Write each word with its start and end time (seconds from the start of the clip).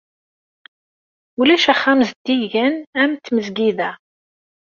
Ulac 1.39 1.65
axxam 1.73 1.99
zeddigen 2.09 2.75
am 3.03 3.11
tmezgida. 3.23 3.89